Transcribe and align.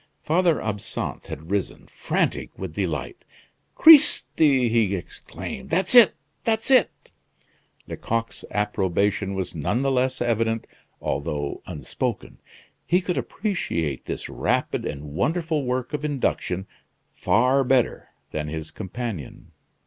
Father 0.23 0.59
Absinthe 0.59 1.27
had 1.27 1.51
risen, 1.51 1.85
frantic 1.85 2.49
with 2.57 2.73
delight. 2.73 3.23
"Cristi!" 3.75 4.67
he 4.67 4.95
exclaimed, 4.95 5.69
"that's 5.69 5.93
it! 5.93 6.15
that's 6.43 6.71
it!" 6.71 6.89
Lecoq's 7.87 8.43
approbation 8.49 9.35
was 9.35 9.53
none 9.53 9.83
the 9.83 9.91
less 9.91 10.19
evident 10.19 10.65
although 10.99 11.61
unspoken. 11.67 12.39
He 12.87 12.99
could 12.99 13.15
appreciate 13.15 14.05
this 14.05 14.27
rapid 14.27 14.85
and 14.87 15.13
wonderful 15.13 15.65
work 15.65 15.93
of 15.93 16.03
induction 16.03 16.65
far 17.13 17.63
better 17.63 18.09
than 18.31 18.47
his 18.47 18.71
companion. 18.71 19.51